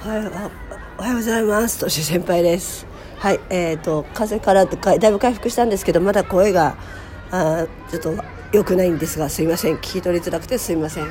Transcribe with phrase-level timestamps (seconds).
[0.00, 0.26] はい、
[0.96, 1.80] おはようございます。
[1.80, 2.86] とし先輩です。
[3.18, 6.76] はい、えっ、と風邪からかだいぶ回復したんですけど、まだ声が
[7.32, 8.14] あちょっと
[8.52, 9.74] 良くないんですが、すいません。
[9.78, 11.06] 聞き取りづらくてすいません。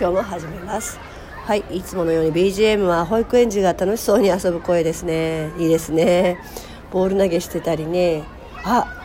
[0.00, 0.98] 今日も始めます。
[1.44, 5.50] はい、いつものように BGM は保育園児が楽しそうに遊ぶ声ですね。
[5.58, 6.38] いいですね。
[6.90, 8.22] ボール投げしてたりね。
[8.64, 9.02] あ、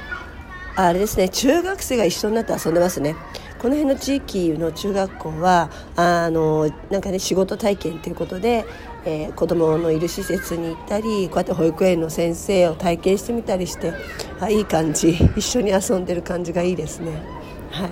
[0.78, 3.16] あれですね中学生が一緒になって遊んでますね
[3.57, 8.66] この辺の地域の中学校はあのなんかね仕事体験ということで、
[9.10, 13.94] えー、子供のいる施設に行ったりこうやって保育園の先生を体験してみたりして
[14.41, 15.12] あいい感じ。
[15.38, 17.12] 一緒に遊んでる感じがいいですね。
[17.72, 17.90] はい、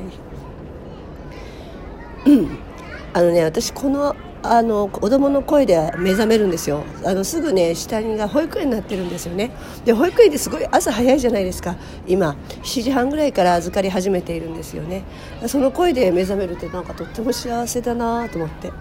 [3.14, 4.14] あのね私この
[4.44, 6.84] あの子供の声で目覚めるんですよ。
[7.06, 9.52] あのすぐね下にが保育園になってるんですよね。
[9.86, 11.78] で保育園ってすごい朝早いじゃないですか。
[12.06, 15.04] 今7時半ぐらいから預かり始めているんですよね。
[15.48, 18.74] その声で目覚めるってなんかとっても幸せだなと思って。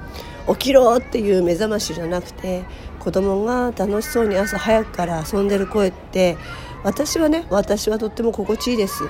[0.49, 2.65] 起きろっていう目覚ましじゃなくて
[2.99, 6.37] 子供が楽しそうに朝早くから遊んでる声って
[6.83, 9.05] 私はね私はとっても心地いいです。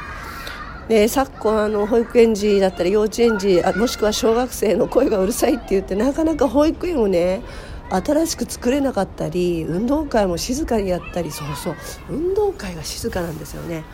[0.89, 7.41] で昨今あの保育園児だったり幼稚園児もしくは小学生の声がうるさいって言ってなかなか保育園をね
[7.89, 11.77] 新しく作れなかったり運動会も静かにやったりそうそう
[12.11, 13.85] 運動会が静かなんですよね。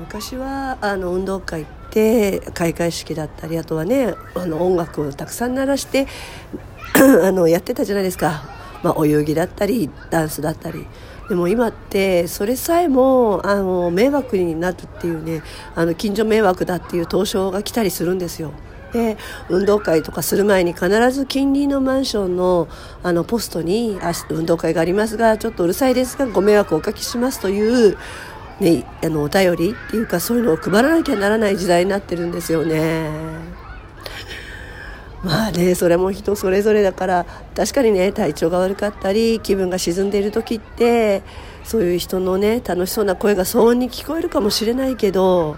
[0.00, 6.08] 昔はあの運動会って開会式だったりあとはねあの音楽をたくさん鳴らして
[7.24, 8.44] あのやってたじゃないですか、
[8.82, 10.86] まあ、お遊戯だったりダンスだったり
[11.28, 15.42] でも今ってそれさえもあの迷惑になるっていうね
[15.74, 18.52] あの近所迷惑だっていう投書が来たりするんですよ。
[18.92, 19.16] で
[19.48, 22.68] 運動会とかする前に必ず近隣のマンションの
[23.02, 27.96] あのポストにあ運動会がありますがちょっとうるさいですがご迷惑をおかけしますという、
[28.60, 33.10] ね、あのお便りっていうかそういうのを配らなきゃならない時代になってるんですよね。
[35.22, 41.22] まあねそれも人それぞれだから確かにね体調が悪かったり気分が沈んでいる時って
[41.64, 45.56] そういう人のね楽しそうな声が騒音に聞こえるかもしれないけど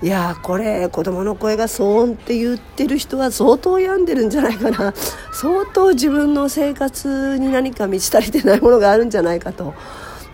[0.00, 4.94] いやこれ子供の声が騒音って言ってる人は相当病んでるんじゃないかな
[5.32, 9.74] 相当自分の生活に何か満ち足りてないものがあるんじゃないかと。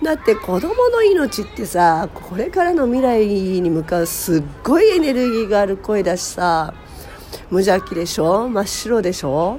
[0.02, 6.74] だって子供の命ってさこれからの未来に向かうすっごいエネルギーがある声だしさ
[7.50, 8.48] 無邪気でしょ？
[8.48, 9.58] 真っ白でしょ？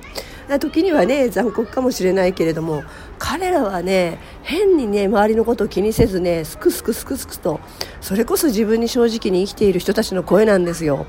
[0.60, 2.84] 時にはね残酷かもしれないけれども
[3.18, 7.60] 彼らはね変にね周りのことを気にせずねすくすくすくすくと
[8.00, 11.08] それこそ自分に正直に生きている人たちの声なんですよ。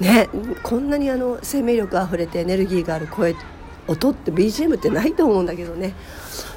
[0.00, 0.28] ね
[0.62, 3.34] こんなにあの生命力あふれてエネルギーがある声
[3.88, 5.94] 音って BGM ってないと思うんだけどね。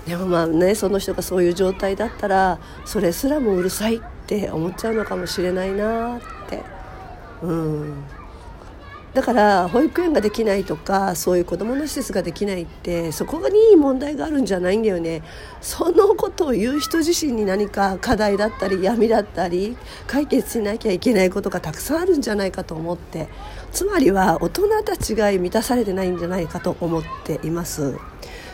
[0.05, 6.61] でもまあねその人がそういう状態だったらそれすらもうるさいって思っちゃうのかもしれないなって。
[7.41, 8.03] うん。
[9.13, 15.23] だから保育園ができないとかそういう子どもの施設ができないってそこに問題があるんじゃないんだよね。
[15.61, 19.75] そのことを言う人自身に何か課題だったり闇だったり
[20.05, 23.27] 解決しなきゃいけないことがたくさんあるんじゃないかと思って。
[23.71, 27.95] つまりは大人たちが満たされてないんじゃないかと思っています。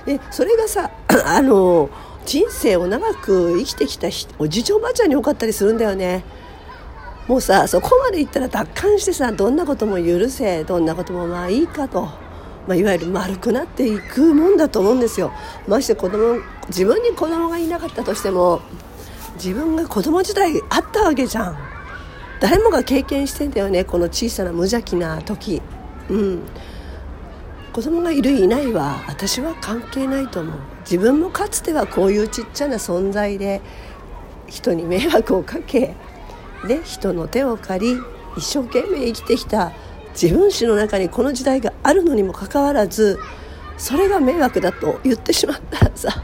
[0.06, 0.92] でそれがさ
[1.26, 1.90] あの
[2.26, 4.08] 人生を長く生きてきた
[4.40, 6.24] おじいちゃんおばあちゃんに多かったりするんだよね。
[7.28, 12.04] もうさそこまでいったら達観してさどんなことも許せどんなこともまあいいかと、
[12.68, 15.32] まあ、いわゆる丸くなっていくもんだと思うんですよ。
[15.68, 18.62] まして子供自分に子供がいなかったとしても
[19.36, 21.58] 自分が子供時代あったわけじゃん。
[22.40, 25.62] 誰もが経験してんだよねこの小さな無邪気な時。
[26.10, 26.42] うん。
[27.74, 30.60] 子供がいるいないは私は関係ないと思う。
[30.82, 33.62] 自分もかつてはこういうちっちゃな存在で
[34.48, 35.96] 人に迷惑をかけ
[36.68, 38.02] で人の手を借り
[38.38, 39.72] 一生懸命生きてきた
[40.20, 43.20] 自分史の中にこの時代があるのにもかかわらず
[43.78, 46.24] それが迷惑だと言ってしまったらさ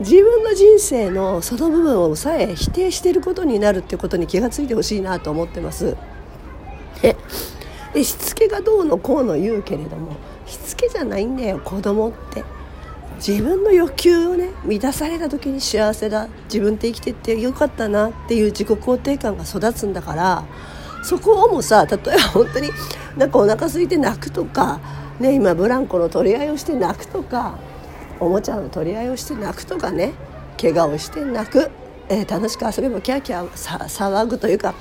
[0.00, 5.96] 自分の人生のその部分を抑え否定していることになるってことに気が付いてほしいなと思ってます。
[7.02, 7.16] で
[7.92, 10.12] でしつけがどうのこうの言うけれども
[10.46, 12.44] しつけじゃないんだよ子供って
[13.26, 20.44] 自分の欲求をね満たされた時に幸せだ自分って生きてってよかったなっていう自己肯定感が育つんだから
[21.02, 22.70] そこをもさ例えば本当に
[23.18, 24.80] なんかお腹空いて泣くとか、
[25.18, 27.58] ね、今ブランコの取り合いをして泣くとか
[28.18, 30.14] おもちゃの取り合いをして泣くとかね
[30.60, 31.70] 怪我をして泣く、
[32.08, 34.74] えー、楽しく遊べばキャーキャー騒ぐというか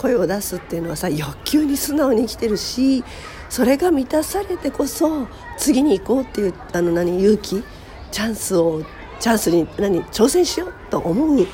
[0.00, 3.04] 声を出すっていうのはさ欲求に素直に生きてるし
[3.50, 5.26] それが満たされてこそ
[5.58, 7.62] 次に行こうっていうあの何勇気
[8.10, 8.82] チャンスを
[9.18, 11.46] チャンスに何挑戦しようと思う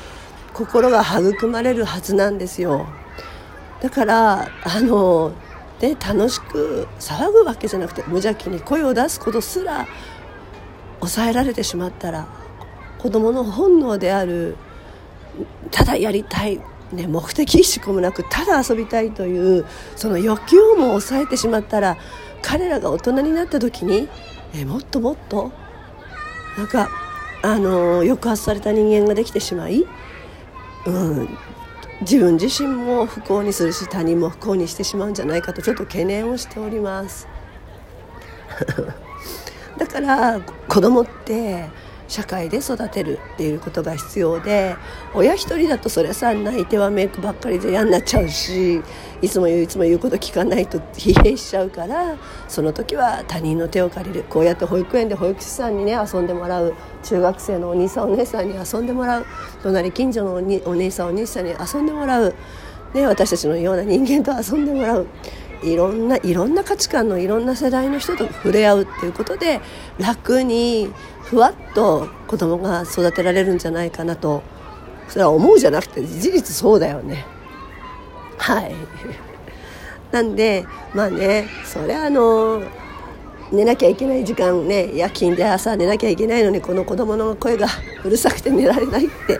[0.54, 2.86] 心が育まれるはずなんですよ。
[3.82, 5.32] だからあの
[5.80, 9.86] で楽しく騒ぐわけじゃなくて無邪気に声を出すことすら
[11.00, 12.26] 抑えられてしまったら
[12.98, 14.56] 子供の本能である
[15.70, 16.60] ただやりたい、
[16.92, 19.66] ね、目的意識もなくただ遊びたいという
[19.96, 21.96] その欲求も抑えてしまったら
[22.42, 24.08] 彼らが大人になった時に
[24.54, 25.50] えもっともっと
[26.56, 26.88] なんか
[27.42, 29.84] あの抑圧された人間ができてしまい、
[30.86, 31.28] うん、
[32.02, 37.28] 自分自身も不幸にするし他人も不幸にしてしまうんじゃないかとちょっと懸念をしております。
[39.76, 41.68] だから子供って
[42.08, 44.76] 社会で育てるっていうことが必要で
[45.14, 48.80] 親一人だとそれさ泣いてはメイクばっかりで嫌になっちゃうし
[49.22, 52.16] いつも言ういつも言うこと聞かないと疲弊しちゃうから
[52.48, 54.24] その時は他人の手を借りる。
[54.28, 56.74] こうやって保育園で保育士さんにね遊んでもらう。
[57.02, 59.26] 中学生のお兄さんお姉さんに遊んでもらう。
[59.62, 62.34] 隣近所のおにお姉さんお兄さんに遊んでもらう、
[62.94, 65.06] ね、私たちのような人間と遊んでもらう。
[65.62, 69.60] いろんないろんな価値観のいろんな世代の人と触れ合うっていうことで
[69.98, 70.92] 楽に
[71.22, 74.42] ふわっと子供が育てられるんじゃないかなと
[75.08, 77.24] それは思うじゃなくて事実そうだよね。
[78.38, 78.74] はい。
[80.12, 80.64] なんで
[80.94, 82.62] まあねそれはあの
[83.52, 87.66] 寝なきゃいけない時間ね夜勤で朝寝なきゃいけないのにこの子供の声が
[88.04, 89.38] うるさくて寝られないって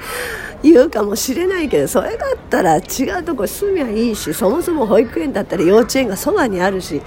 [0.63, 2.81] 言うかもしれないけどそれだったら違
[3.21, 7.03] うとこ住みはいいしそもそも保育園だったら幼稚園がそばにあるし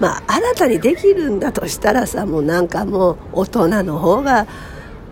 [0.00, 4.46] まあ、新たにできるんだとしたらさもうなんかもう大人の方が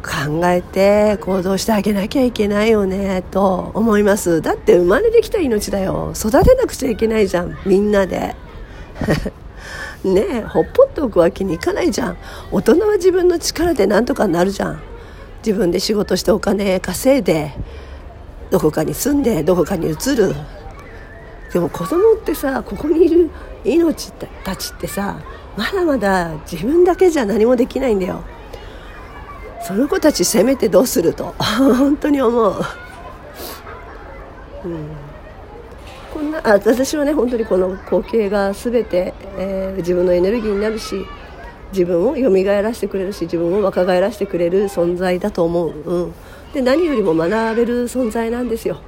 [0.03, 4.41] 考えて行動してあげなきゃいけないよねと思います。
[4.41, 6.13] だって生まれてきた命だよ。
[6.17, 8.35] 育てなくちゃいけないじゃんみんなで。
[10.05, 12.17] ねえほっぽっておくわけにいかないじゃん。
[12.51, 14.81] 大人は自分の力でなんとかなるじゃん。
[15.45, 17.53] 自分で仕事してお金稼いで
[18.51, 20.35] どこかに住んでどこかに移る。
[21.53, 23.31] でも子供ってさここにいる
[23.65, 24.13] 命
[24.45, 25.19] たちってさ
[25.57, 28.23] まだまだ自分だけじゃ何もできないんだよ。
[29.63, 32.55] その子たち責めてどうすると本当に思う、
[34.65, 34.89] うん、
[36.15, 41.05] こんなあ私はね本当にこの光景が全て、えー、自分のエネルギーになるし
[41.73, 46.15] 自分を蘇らせてくれるし自分を若返らせてくれる存在だと思う、うん、
[46.53, 48.81] で何よりも学べる存在なんですよ。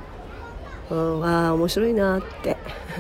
[0.91, 2.57] うん、わあ面白いなって。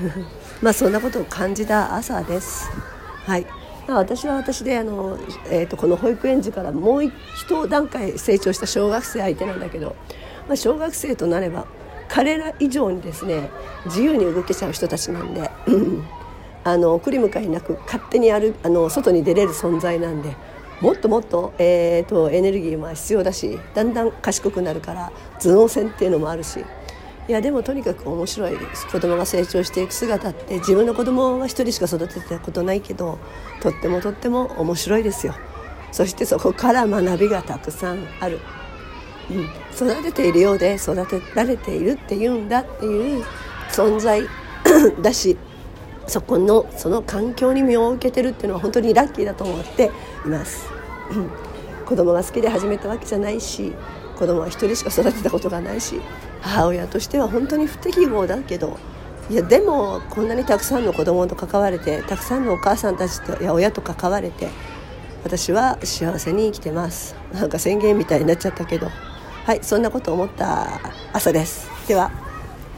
[0.62, 2.70] まあそんなことを感じた朝です。
[3.26, 3.46] はい。
[3.88, 5.18] まあ、私は私であの、
[5.50, 9.96] えーと、この保育園児からもう一段階成長した小学生相手なんだけど、
[10.46, 11.66] まあ、小学生となれば
[12.08, 13.50] 彼ら以上にですね
[13.86, 15.50] 自由に動けちゃう人たちなんで。
[16.64, 20.36] あの送り迎えなく勝手にあるあの外に出れる存在なんで
[20.80, 26.64] もっともっと,、えーとエネルギーも必要だしだんだん賢くなるから頭脳戦っていうのもあるし
[27.28, 28.56] いやでもとにかく面白い
[28.90, 33.18] 子供が成長していく姿って自分の子供は一人しか育てたことないけど
[33.60, 35.34] とってもとっても面白いですよ。
[35.92, 38.40] そしてそこから学びがたくさんある、
[39.30, 39.42] うん、
[39.74, 43.24] 育てているようで育てられているっていうんだっていう
[43.70, 44.22] 存在
[45.02, 45.36] だし
[46.10, 49.90] そこのその環境に身を受けてるっていうのは本当にラッキーだと思って
[50.26, 50.68] います、
[51.12, 51.30] うん。
[51.86, 53.72] 子供が好きで始めたわけじゃないし
[54.18, 56.00] 子供は一人しか育てたことがないし
[56.40, 58.76] 母親としては本当に不適合だけど
[59.30, 64.48] いやでもこんなにたくさんの子供と関われてたくさんのお母さんたちとや親と関われて
[65.22, 67.14] 私は幸せに生きてます。
[67.32, 68.88] なんか宣言みたいになっちゃったけど。
[69.44, 70.80] はいそんなこと思った
[71.12, 71.68] 朝です。
[71.88, 72.29] では。